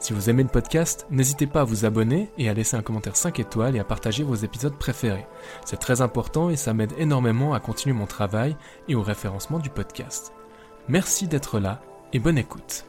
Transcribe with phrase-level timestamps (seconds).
[0.00, 3.16] Si vous aimez le podcast, n'hésitez pas à vous abonner et à laisser un commentaire
[3.16, 5.26] 5 étoiles et à partager vos épisodes préférés.
[5.64, 8.56] C'est très important et ça m'aide énormément à continuer mon travail
[8.86, 10.32] et au référencement du podcast.
[10.88, 11.80] Merci d'être là
[12.12, 12.84] et bonne écoute.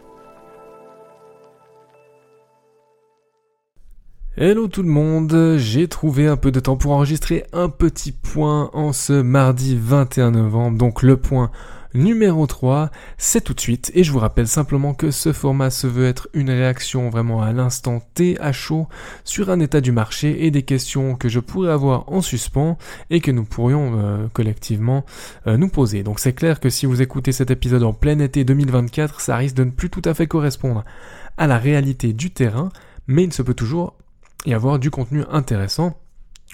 [4.37, 8.69] Hello tout le monde, j'ai trouvé un peu de temps pour enregistrer un petit point
[8.73, 11.49] en ce mardi 21 novembre, donc le point
[11.93, 15.87] numéro 3, c'est tout de suite, et je vous rappelle simplement que ce format se
[15.87, 18.87] veut être une réaction vraiment à l'instant T à chaud
[19.23, 22.77] sur un état du marché et des questions que je pourrais avoir en suspens
[23.09, 25.05] et que nous pourrions euh, collectivement
[25.47, 26.03] euh, nous poser.
[26.03, 29.55] Donc c'est clair que si vous écoutez cet épisode en plein été 2024, ça risque
[29.55, 30.83] de ne plus tout à fait correspondre
[31.37, 32.69] à la réalité du terrain,
[33.07, 33.95] mais il se peut toujours
[34.45, 35.97] y avoir du contenu intéressant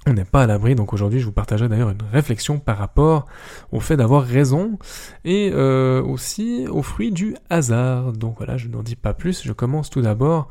[0.07, 3.25] on n'est pas à l'abri, donc aujourd'hui je vous partagerai d'ailleurs une réflexion par rapport
[3.71, 4.77] au fait d'avoir raison
[5.23, 8.13] et euh, aussi au fruit du hasard.
[8.13, 10.47] Donc voilà, je n'en dis pas plus, je commence tout d'abord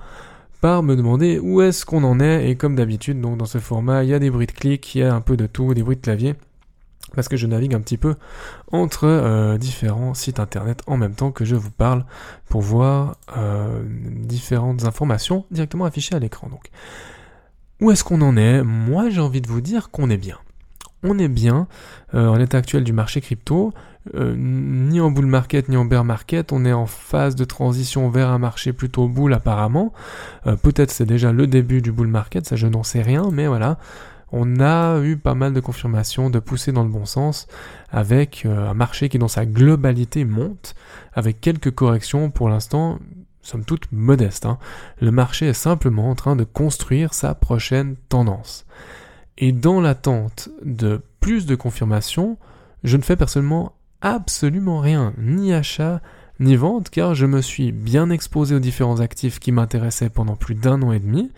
[0.61, 4.03] par me demander où est-ce qu'on en est et comme d'habitude donc dans ce format
[4.03, 5.83] il y a des bruits de clics, il y a un peu de tout, des
[5.83, 6.35] bruits de clavier
[7.15, 8.17] parce que je navigue un petit peu
[8.73, 12.05] entre euh, différents sites internet en même temps que je vous parle
[12.49, 16.49] pour voir euh, différentes informations directement affichées à l'écran.
[16.49, 16.71] Donc
[17.81, 18.63] où est-ce qu'on en est?
[18.63, 20.39] Moi, j'ai envie de vous dire qu'on est bien.
[21.03, 21.67] On est bien
[22.15, 23.75] euh, en l'état actuel du marché crypto,
[24.15, 28.09] euh, ni en bull market ni en bear market, on est en phase de transition
[28.09, 29.93] vers un marché plutôt bull apparemment.
[30.47, 33.47] Euh, peut-être c'est déjà le début du bull market, ça je n'en sais rien, mais
[33.47, 33.79] voilà.
[34.33, 37.47] On a eu pas mal de confirmations de pousser dans le bon sens
[37.93, 40.75] avec un marché qui dans sa globalité monte,
[41.13, 42.99] avec quelques corrections pour l'instant
[43.45, 44.47] somme toute modeste.
[44.47, 44.59] Hein.
[45.01, 48.67] Le marché est simplement en train de construire sa prochaine tendance.
[49.39, 52.39] Et dans l'attente de plus de confirmations,
[52.83, 56.01] je ne fais personnellement absolument rien, ni achat,
[56.41, 60.55] ni vente car je me suis bien exposé aux différents actifs qui m'intéressaient pendant plus
[60.55, 61.31] d'un an et demi,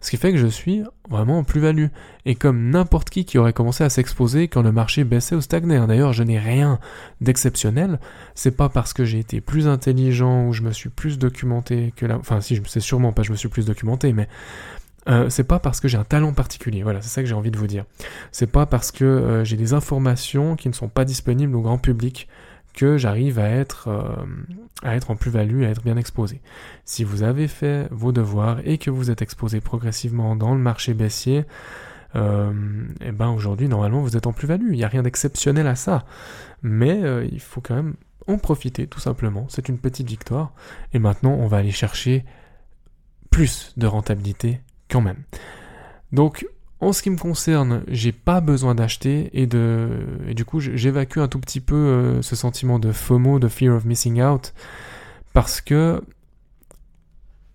[0.00, 1.86] ce qui fait que je suis vraiment en plus-value.
[2.26, 5.76] Et comme n'importe qui qui aurait commencé à s'exposer quand le marché baissait ou stagnait,
[5.76, 5.86] hein.
[5.86, 6.78] d'ailleurs je n'ai rien
[7.20, 7.98] d'exceptionnel,
[8.34, 12.06] c'est pas parce que j'ai été plus intelligent ou je me suis plus documenté que
[12.06, 14.28] là, enfin si je sais sûrement pas je me suis plus documenté, mais
[15.08, 17.50] euh, c'est pas parce que j'ai un talent particulier, voilà, c'est ça que j'ai envie
[17.50, 17.84] de vous dire.
[18.30, 21.78] C'est pas parce que euh, j'ai des informations qui ne sont pas disponibles au grand
[21.78, 22.28] public
[22.74, 24.24] que j'arrive à être euh,
[24.82, 26.40] à être en plus-value, à être bien exposé.
[26.84, 30.94] Si vous avez fait vos devoirs et que vous êtes exposé progressivement dans le marché
[30.94, 31.44] baissier,
[32.14, 32.52] euh,
[33.00, 34.72] et eh ben aujourd'hui normalement vous êtes en plus-value.
[34.72, 36.04] Il n'y a rien d'exceptionnel à ça,
[36.62, 37.94] mais euh, il faut quand même
[38.26, 39.46] en profiter tout simplement.
[39.48, 40.52] C'est une petite victoire
[40.92, 42.24] et maintenant on va aller chercher
[43.30, 44.60] plus de rentabilité
[44.90, 45.22] quand même.
[46.12, 46.46] Donc
[46.82, 49.88] en ce qui me concerne, j'ai pas besoin d'acheter et de
[50.26, 53.76] et du coup j'évacue un tout petit peu euh, ce sentiment de FOMO, de fear
[53.76, 54.52] of missing out,
[55.32, 56.02] parce que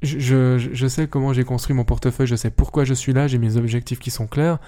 [0.02, 3.38] je, je sais comment j'ai construit mon portefeuille, je sais pourquoi je suis là, j'ai
[3.38, 4.60] mes objectifs qui sont clairs.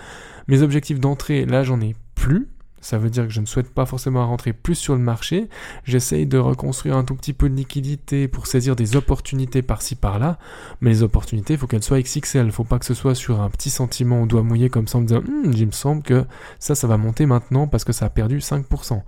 [0.49, 2.49] Mes objectifs d'entrée, là j'en ai plus,
[2.81, 5.49] ça veut dire que je ne souhaite pas forcément rentrer plus sur le marché.
[5.83, 10.37] J'essaye de reconstruire un tout petit peu de liquidité pour saisir des opportunités par-ci par-là.
[10.81, 12.45] Mais les opportunités, il faut qu'elles soient XXL.
[12.45, 14.97] Il faut pas que ce soit sur un petit sentiment au doigt mouillé comme ça
[14.97, 16.25] en me disant hm, il me semble que
[16.59, 19.01] ça, ça va monter maintenant parce que ça a perdu 5%.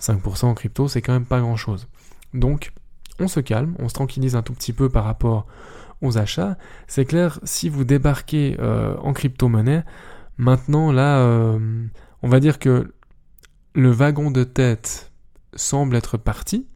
[0.00, 1.88] 5% en crypto, c'est quand même pas grand-chose.
[2.34, 2.72] Donc,
[3.20, 5.46] on se calme, on se tranquillise un tout petit peu par rapport
[6.02, 6.56] aux achats.
[6.86, 9.84] C'est clair, si vous débarquez euh, en crypto-monnaie,
[10.36, 11.86] maintenant là, euh,
[12.22, 12.93] on va dire que
[13.74, 15.10] le wagon de tête
[15.54, 16.66] semble être parti,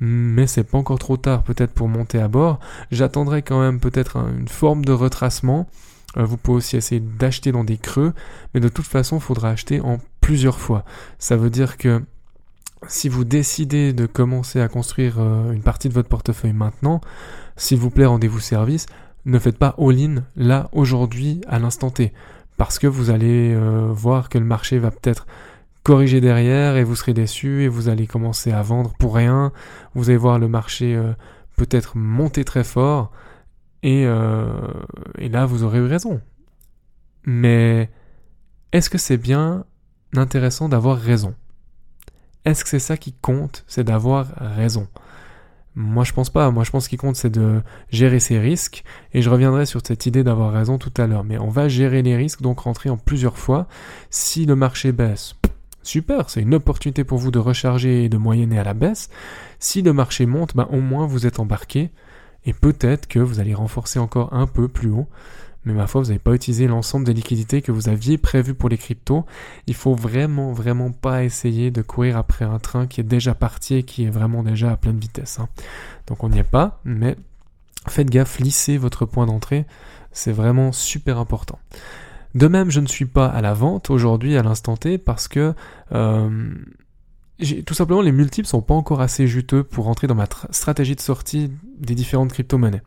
[0.00, 2.60] mais c'est pas encore trop tard peut-être pour monter à bord.
[2.90, 5.68] J'attendrai quand même peut-être une forme de retracement.
[6.16, 8.14] Euh, vous pouvez aussi essayer d'acheter dans des creux,
[8.54, 10.84] mais de toute façon, il faudra acheter en plusieurs fois.
[11.18, 12.02] Ça veut dire que
[12.88, 17.00] si vous décidez de commencer à construire euh, une partie de votre portefeuille maintenant,
[17.56, 18.86] s'il vous plaît, rendez-vous service,
[19.26, 22.12] ne faites pas all-in là, aujourd'hui, à l'instant T.
[22.56, 25.26] Parce que vous allez euh, voir que le marché va peut-être
[25.90, 29.50] corriger derrière et vous serez déçu et vous allez commencer à vendre pour rien.
[29.96, 31.14] Vous allez voir le marché euh,
[31.56, 33.10] peut-être monter très fort
[33.82, 34.46] et, euh,
[35.18, 36.20] et là vous aurez eu raison.
[37.24, 37.90] Mais
[38.70, 39.64] est-ce que c'est bien
[40.14, 41.34] intéressant d'avoir raison?
[42.44, 44.86] Est-ce que c'est ça qui compte, c'est d'avoir raison
[45.74, 46.52] Moi, je pense pas.
[46.52, 48.84] Moi, je pense qu'il compte, c'est de gérer ses risques.
[49.12, 51.24] Et je reviendrai sur cette idée d'avoir raison tout à l'heure.
[51.24, 53.66] Mais on va gérer les risques, donc rentrer en plusieurs fois.
[54.08, 55.34] Si le marché baisse,
[55.82, 59.10] super, c'est une opportunité pour vous de recharger et de moyenner à la baisse.
[59.58, 61.90] Si le marché monte, ben, au moins vous êtes embarqué.
[62.46, 65.08] Et peut-être que vous allez renforcer encore un peu plus haut
[65.64, 68.70] mais ma foi, vous n'avez pas utilisé l'ensemble des liquidités que vous aviez prévues pour
[68.70, 69.26] les cryptos.
[69.66, 73.74] Il faut vraiment, vraiment pas essayer de courir après un train qui est déjà parti
[73.74, 75.38] et qui est vraiment déjà à pleine vitesse.
[75.38, 75.48] Hein.
[76.06, 77.16] Donc on n'y est pas, mais
[77.88, 79.66] faites gaffe, lissez votre point d'entrée,
[80.12, 81.58] c'est vraiment super important.
[82.34, 85.54] De même, je ne suis pas à la vente aujourd'hui à l'instant T parce que
[85.92, 86.54] euh,
[87.66, 91.00] tout simplement les multiples sont pas encore assez juteux pour rentrer dans ma stratégie de
[91.00, 92.82] sortie des différentes crypto-monnaies.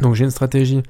[0.00, 0.82] Donc j'ai une stratégie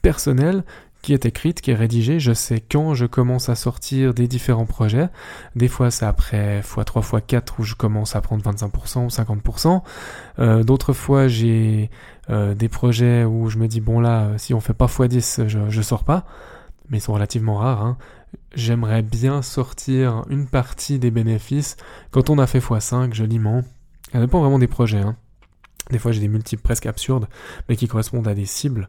[0.00, 0.64] personnelle
[1.02, 2.18] qui est écrite, qui est rédigée.
[2.18, 5.08] Je sais quand je commence à sortir des différents projets.
[5.54, 9.82] Des fois, c'est après x3, x4 où je commence à prendre 25% ou 50%.
[10.38, 11.90] Euh, D'autres fois, j'ai
[12.30, 15.58] euh, des projets où je me dis, bon là, si on fait pas x10, je,
[15.68, 16.26] je sors pas.
[16.90, 17.82] Mais ils sont relativement rares.
[17.82, 17.98] Hein.
[18.54, 21.76] J'aimerais bien sortir une partie des bénéfices.
[22.10, 23.62] Quand on a fait x5, joliment.
[24.12, 25.00] Ça dépend vraiment des projets.
[25.00, 25.16] Hein.
[25.90, 27.28] Des fois, j'ai des multiples presque absurdes,
[27.68, 28.88] mais qui correspondent à des cibles.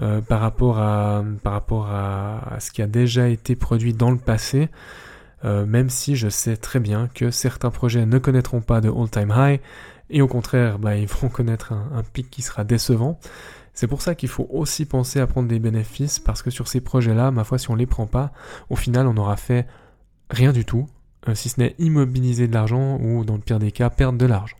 [0.00, 4.16] Euh, par rapport à par rapport à, ce qui a déjà été produit dans le
[4.16, 4.70] passé,
[5.44, 9.34] euh, même si je sais très bien que certains projets ne connaîtront pas de all-time
[9.36, 9.60] high
[10.12, 13.18] et au contraire, bah, ils vont connaître un, pic qui sera décevant.
[13.74, 16.82] C'est pour ça qu'il faut aussi penser à prendre des bénéfices parce que sur ces
[16.82, 18.32] projets-là, ma foi, si on les prend pas,
[18.68, 19.66] au final, on aura fait
[20.28, 20.86] rien du tout,
[21.28, 24.26] euh, si ce n'est immobiliser de l'argent ou dans le pire des cas, perdre de
[24.26, 24.58] l'argent.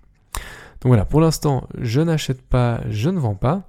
[0.81, 3.69] Donc voilà, pour l'instant, je n'achète pas, je ne vends pas.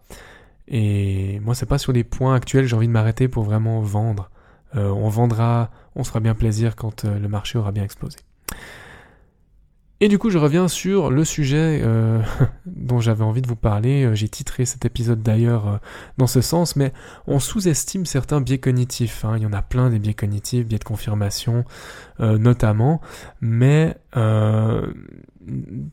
[0.70, 4.30] Et moi, c'est pas sur les points actuels j'ai envie de m'arrêter pour vraiment vendre.
[4.76, 8.18] Euh, on vendra, on se fera bien plaisir quand euh, le marché aura bien explosé.
[10.00, 12.22] Et du coup, je reviens sur le sujet euh,
[12.66, 14.10] dont j'avais envie de vous parler.
[14.16, 15.80] J'ai titré cet épisode d'ailleurs
[16.18, 16.92] dans ce sens, mais
[17.28, 19.24] on sous-estime certains biais cognitifs.
[19.24, 19.38] Hein.
[19.38, 21.64] Il y en a plein des biais cognitifs, biais de confirmation
[22.20, 23.02] notamment,
[23.42, 23.98] mais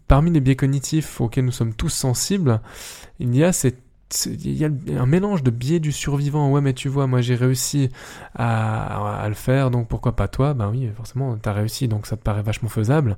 [0.09, 2.61] parmi les biais cognitifs auxquels nous sommes tous sensibles,
[3.19, 3.79] il y a cette
[4.27, 4.69] il y a
[5.01, 6.51] un mélange de biais du survivant.
[6.51, 7.91] Ouais, mais tu vois, moi j'ai réussi
[8.35, 10.55] à, le faire, donc pourquoi pas toi?
[10.55, 13.17] Ben oui, forcément, t'as réussi, donc ça te paraît vachement faisable.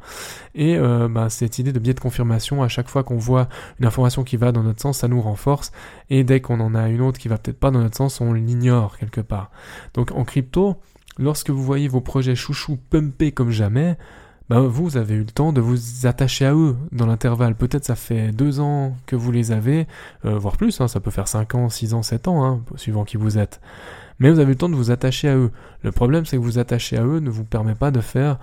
[0.55, 3.49] Et euh, ben, cette idée de biais de confirmation, à chaque fois qu'on voit
[3.81, 5.73] une information qui va dans notre sens, ça nous renforce.
[6.11, 8.33] Et dès qu'on en a une autre qui va peut-être pas dans notre sens, on
[8.33, 9.51] l'ignore quelque part.
[9.95, 10.77] Donc en crypto,
[11.19, 13.97] lorsque vous voyez vos projets chouchou pumper comme jamais,
[14.53, 17.55] bah, vous avez eu le temps de vous attacher à eux dans l'intervalle.
[17.55, 19.87] Peut-être ça fait deux ans que vous les avez,
[20.27, 23.07] euh, voire plus, hein, ça peut faire cinq ans, six ans, sept ans, hein, suivant
[23.07, 23.63] qui vous êtes.
[24.19, 25.53] Mais vous avez eu le temps de vous attacher à eux.
[25.81, 28.39] Le problème, c'est que vous attacher à eux ne vous permet pas de faire,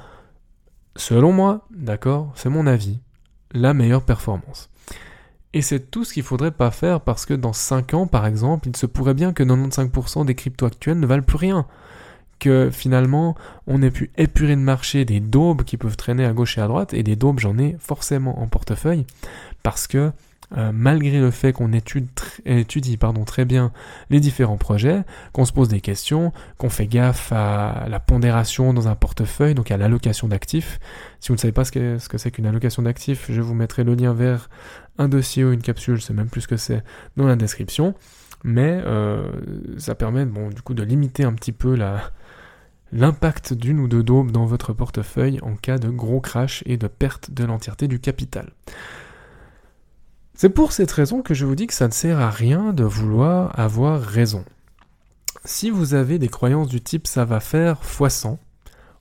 [0.95, 2.97] selon moi, d'accord, c'est mon avis,
[3.51, 4.71] la meilleure performance.
[5.53, 8.67] Et c'est tout ce qu'il faudrait pas faire parce que dans 5 ans, par exemple,
[8.67, 11.67] il se pourrait bien que 95% des cryptos actuels ne valent plus rien
[12.39, 13.35] que finalement
[13.67, 16.67] on ait pu épurer le marché des daubes qui peuvent traîner à gauche et à
[16.67, 19.05] droite, et des daubes j'en ai forcément en portefeuille,
[19.63, 20.11] parce que
[20.57, 23.71] euh, malgré le fait qu'on étudie, pardon, très bien
[24.09, 28.87] les différents projets, qu'on se pose des questions, qu'on fait gaffe à la pondération dans
[28.87, 30.79] un portefeuille, donc à l'allocation d'actifs.
[31.19, 33.53] Si vous ne savez pas ce que, ce que c'est qu'une allocation d'actifs, je vous
[33.53, 34.49] mettrai le lien vers
[34.97, 36.83] un dossier ou une capsule, je sais même plus ce que c'est,
[37.15, 37.93] dans la description.
[38.43, 39.29] Mais euh,
[39.77, 42.01] ça permet bon, du coup de limiter un petit peu la,
[42.91, 46.87] l'impact d'une ou deux daubes dans votre portefeuille en cas de gros crash et de
[46.87, 48.51] perte de l'entièreté du capital.
[50.33, 52.83] C'est pour cette raison que je vous dis que ça ne sert à rien de
[52.83, 54.45] vouloir avoir raison.
[55.45, 58.37] Si vous avez des croyances du type ça va faire x100,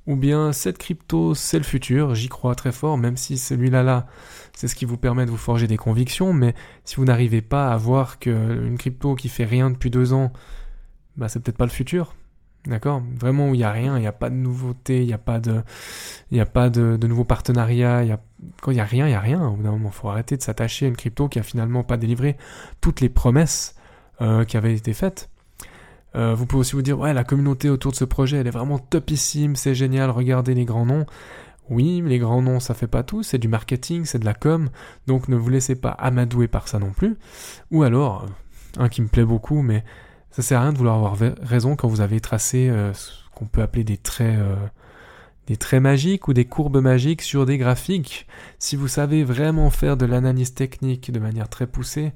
[0.07, 4.07] ou bien cette crypto c'est le futur, j'y crois très fort, même si celui-là là,
[4.53, 6.55] c'est ce qui vous permet de vous forger des convictions, mais
[6.85, 10.33] si vous n'arrivez pas à voir qu'une crypto qui fait rien depuis deux ans,
[11.17, 12.15] bah c'est peut-être pas le futur,
[12.69, 15.15] D'accord Vraiment où il n'y a rien, il n'y a pas de nouveauté, il n'y
[15.15, 15.63] a pas de,
[16.31, 18.21] il a pas de, nouveaux partenariats, y a,
[18.61, 19.49] quand il n'y a rien, il n'y a rien.
[19.49, 21.83] Au bout d'un moment, il faut arrêter de s'attacher à une crypto qui a finalement
[21.83, 22.37] pas délivré
[22.83, 23.75] toutes les promesses
[24.21, 25.31] euh, qui avaient été faites.
[26.15, 28.51] Euh, vous pouvez aussi vous dire, ouais, la communauté autour de ce projet, elle est
[28.51, 31.07] vraiment topissime, c'est génial, regardez les grands noms.
[31.71, 34.35] Oui, mais les grands noms, ça fait pas tout, c'est du marketing, c'est de la
[34.35, 34.69] com,
[35.07, 37.17] donc ne vous laissez pas amadouer par ça non plus.
[37.71, 38.27] Ou alors,
[38.79, 39.85] un qui me plaît beaucoup, mais
[40.31, 43.47] ça sert à rien de vouloir avoir raison quand vous avez tracé euh, ce qu'on
[43.47, 44.57] peut appeler des traits, euh,
[45.47, 48.27] des traits magiques ou des courbes magiques sur des graphiques.
[48.59, 52.13] Si vous savez vraiment faire de l'analyse technique de manière très poussée,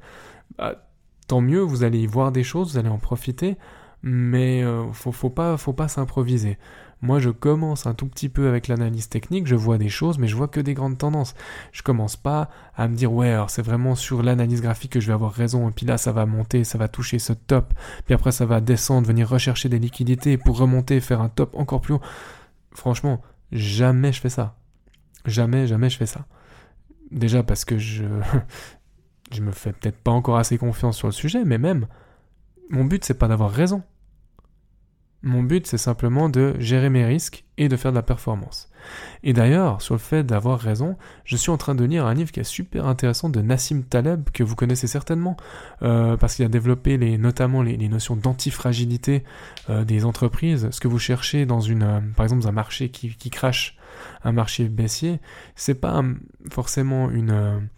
[0.58, 0.88] bah,
[1.26, 3.56] tant mieux, vous allez y voir des choses, vous allez en profiter.
[4.02, 4.84] mais euh,
[5.34, 6.58] pas, faut pas s'improviser.
[7.02, 10.28] Moi, je commence un tout petit peu avec l'analyse technique, je vois des choses, mais
[10.28, 11.34] je vois que des grandes tendances.
[11.72, 15.08] Je commence pas à me dire, ouais, alors c'est vraiment sur l'analyse graphique que je
[15.08, 18.14] vais avoir raison, et puis là, ça va monter, ça va toucher ce top, puis
[18.14, 21.94] après, ça va descendre, venir rechercher des liquidités pour remonter, faire un top encore plus
[21.94, 22.02] haut.
[22.72, 24.54] Franchement, jamais je fais ça.
[25.26, 26.26] Jamais, jamais je fais ça.
[27.10, 28.04] Déjà parce que je,
[29.32, 31.88] je me fais peut-être pas encore assez confiance sur le sujet, mais même,
[32.70, 33.82] mon but c'est pas d'avoir raison.
[35.24, 38.68] Mon but, c'est simplement de gérer mes risques et de faire de la performance.
[39.22, 42.32] Et d'ailleurs, sur le fait d'avoir raison, je suis en train de lire un livre
[42.32, 45.36] qui est super intéressant de Nassim Taleb, que vous connaissez certainement,
[45.82, 49.22] euh, parce qu'il a développé les, notamment les, notions d'antifragilité
[49.70, 50.68] euh, des entreprises.
[50.72, 53.76] Ce que vous cherchez dans une, euh, par exemple, un marché qui, qui crache,
[54.24, 55.20] un marché baissier,
[55.54, 56.02] c'est pas
[56.50, 57.68] forcément une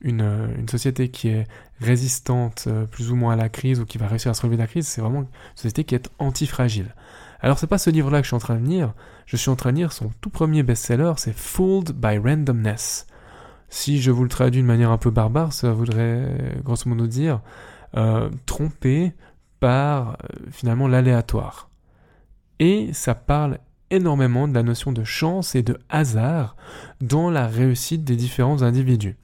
[0.00, 1.46] une, une, société qui est
[1.80, 4.56] résistante euh, plus ou moins à la crise ou qui va réussir à se relever
[4.56, 6.94] de la crise, c'est vraiment une société qui est antifragile.
[7.40, 8.94] Alors c'est pas ce livre-là que je suis en train de lire,
[9.26, 13.06] je suis en train de lire son tout premier best-seller, c'est Fooled by Randomness.
[13.68, 17.40] Si je vous le traduis de manière un peu barbare, ça voudrait grosso modo dire
[17.96, 19.12] euh, trompé
[19.60, 20.14] par euh,
[20.50, 21.70] finalement l'aléatoire.
[22.58, 23.58] Et ça parle
[23.90, 26.56] énormément de la notion de chance et de hasard
[27.00, 29.16] dans la réussite des différents individus.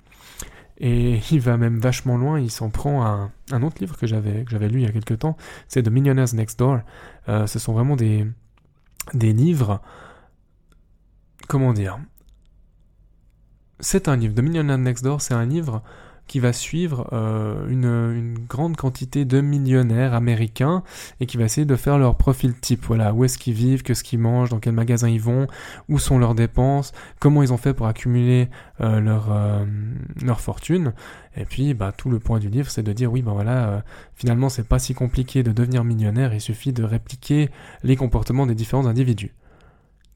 [0.79, 4.45] Et il va même vachement loin, il s'en prend à un, autre livre que j'avais,
[4.49, 5.37] j'avais lu il y a quelques temps,
[5.69, 6.81] c'est The Millionaires Next Door.
[7.29, 8.27] Euh, ce sont vraiment des,
[9.15, 9.81] des livres,
[11.49, 11.99] comment dire
[13.81, 15.83] C'est un livre, The Millionaires Next Door, c'est un livre
[16.27, 20.83] qui va suivre euh, une, grande quantité de millionnaires américains
[21.21, 22.85] et qui va essayer de faire leur profil type.
[22.87, 25.47] Voilà, où est-ce qu'ils vivent, qu'est-ce qu'ils mangent, dans quel magasin ils vont,
[25.89, 28.49] où sont leurs dépenses, comment ils ont fait pour accumuler
[28.81, 29.65] euh, leur, euh,
[30.23, 30.93] leur fortune.
[31.37, 33.81] Et puis, bah, tout le point du livre, c'est de dire oui, ben voilà, euh,
[34.15, 37.51] finalement, c'est pas si compliqué de devenir millionnaire, il suffit de répliquer
[37.83, 39.35] les comportements des différents individus.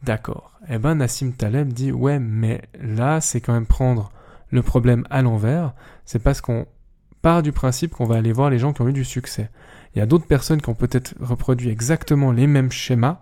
[0.02, 0.52] D'accord.
[0.68, 4.10] Eh ben, Nassim Taleb dit ouais, mais là, c'est quand même prendre
[4.50, 6.66] le problème à l'envers, c'est parce qu'on
[7.22, 9.50] part du principe qu'on va aller voir les gens qui ont eu du succès.
[9.94, 13.20] Il y a d'autres personnes qui ont peut-être reproduit exactement les mêmes schémas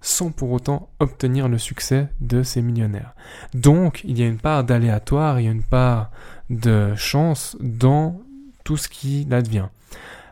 [0.00, 3.14] sans pour autant obtenir le succès de ces millionnaires.
[3.54, 6.10] Donc, il y a une part d'aléatoire, il y a une part
[6.50, 8.20] de chance dans
[8.62, 9.68] tout ce qui advient.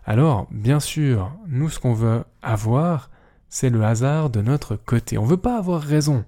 [0.04, 3.10] Alors, bien sûr, nous, ce qu'on veut avoir,
[3.48, 5.18] c'est le hasard de notre côté.
[5.18, 6.24] On ne veut pas avoir raison,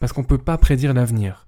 [0.00, 1.45] parce qu'on ne peut pas prédire l'avenir.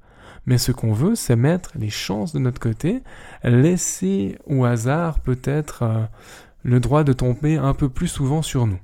[0.49, 3.03] Mais ce qu'on veut, c'est mettre les chances de notre côté,
[3.45, 6.07] laisser au hasard peut-être euh,
[6.63, 8.79] le droit de tomber un peu plus souvent sur nous.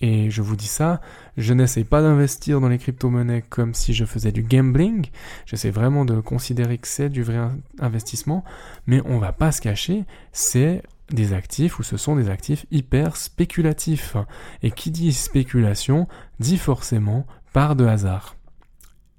[0.00, 1.02] Et je vous dis ça,
[1.36, 5.08] je n'essaie pas d'investir dans les crypto-monnaies comme si je faisais du gambling.
[5.44, 8.42] J'essaie vraiment de considérer que c'est du vrai investissement.
[8.86, 13.18] Mais on va pas se cacher, c'est des actifs ou ce sont des actifs hyper
[13.18, 14.16] spéculatifs.
[14.62, 16.08] Et qui dit spéculation
[16.40, 18.36] dit forcément par de hasard.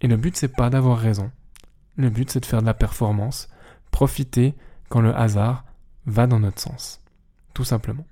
[0.02, 1.30] Et le but c'est pas d'avoir raison.
[1.98, 3.48] Le but, c'est de faire de la performance,
[3.92, 4.56] profiter
[4.90, 5.66] quand le hasard
[6.06, 7.02] va dans notre sens.
[7.54, 8.06] Tout simplement.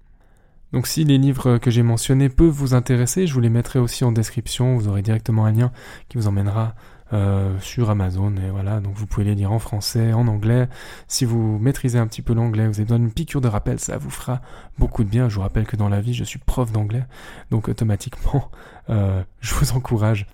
[0.72, 4.04] Donc si les livres que j'ai mentionnés peuvent vous intéresser, je vous les mettrai aussi
[4.04, 5.72] en description, vous aurez directement un lien
[6.10, 6.74] qui vous emmènera
[7.14, 10.68] euh, sur Amazon et voilà, donc vous pouvez les lire en français, en anglais.
[11.08, 14.00] Si vous maîtrisez un petit peu l'anglais, vous avez besoin d'une piqûre de rappel, ça
[14.00, 14.42] vous fera
[14.80, 15.30] beaucoup de bien.
[15.30, 17.04] Je vous rappelle que dans la vie, je suis prof d'anglais,
[17.52, 18.50] donc automatiquement,
[18.90, 20.26] euh, je vous encourage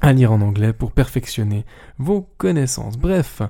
[0.00, 1.64] à lire en anglais pour perfectionner
[1.98, 2.98] vos connaissances.
[2.98, 3.42] Bref,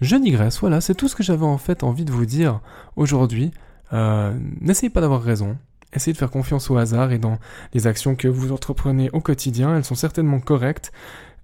[0.00, 2.60] je digresse, voilà, c'est tout ce que j'avais en fait envie de vous dire
[2.96, 3.50] aujourd'hui.
[3.92, 5.56] Euh, n'essayez pas d'avoir raison,
[5.92, 7.38] essayez de faire confiance au hasard et dans
[7.72, 10.92] les actions que vous entreprenez au quotidien, elles sont certainement correctes,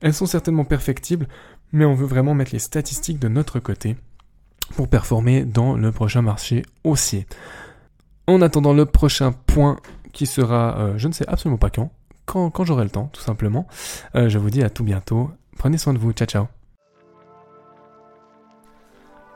[0.00, 1.28] elles sont certainement perfectibles,
[1.72, 3.96] mais on veut vraiment mettre les statistiques de notre côté
[4.76, 7.26] pour performer dans le prochain marché haussier.
[8.26, 9.78] En attendant le prochain point
[10.12, 11.90] qui sera, euh, je ne sais absolument pas quand,
[12.32, 13.66] quand, j'aurai le temps, tout simplement.
[14.14, 15.30] Euh, je vous dis à tout bientôt.
[15.58, 16.12] Prenez soin de vous.
[16.12, 16.46] Ciao, ciao.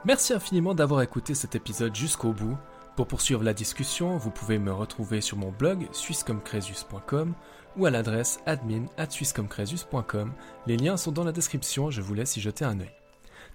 [0.04, 2.56] Merci infiniment d'avoir écouté cet épisode jusqu'au bout.
[2.94, 7.34] Pour poursuivre la discussion, vous pouvez me retrouver sur mon blog swisscomcresus.com
[7.76, 9.08] ou à l'adresse admin at.
[10.66, 12.95] Les liens sont dans la description, je vous laisse y jeter un œil.